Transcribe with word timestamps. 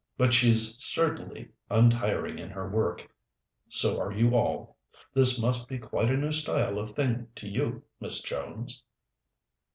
But 0.17 0.33
she's 0.33 0.83
certainly 0.83 1.51
untiring 1.69 2.39
in 2.39 2.49
her 2.49 2.67
work; 2.67 3.07
so 3.69 4.01
are 4.01 4.11
you 4.11 4.35
all. 4.35 4.75
This 5.13 5.39
must 5.39 5.67
be 5.67 5.77
quite 5.77 6.09
a 6.09 6.17
new 6.17 6.31
style 6.31 6.79
of 6.79 6.89
thing 6.95 7.27
to 7.35 7.47
you, 7.47 7.83
Miss 7.99 8.19
Jones?" 8.19 8.81